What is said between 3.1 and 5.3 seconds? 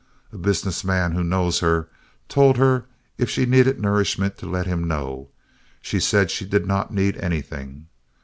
if she needed nourishment to let him know;